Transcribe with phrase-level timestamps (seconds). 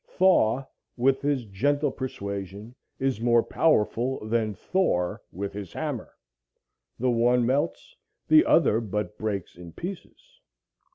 [0.07, 0.63] Thaw
[0.97, 6.11] with his gentle persuasion is more powerful than Thor with his hammer.
[6.97, 7.95] The one melts,
[8.27, 10.39] the other but breaks in pieces.